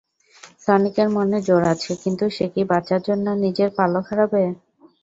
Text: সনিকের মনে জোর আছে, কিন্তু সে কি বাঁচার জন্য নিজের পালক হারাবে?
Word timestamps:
সনিকের 0.63 1.07
মনে 1.15 1.37
জোর 1.47 1.63
আছে, 1.73 1.91
কিন্তু 2.03 2.25
সে 2.35 2.45
কি 2.53 2.61
বাঁচার 2.71 2.99
জন্য 3.07 3.25
নিজের 3.43 3.69
পালক 3.77 4.05
হারাবে? 4.09 4.43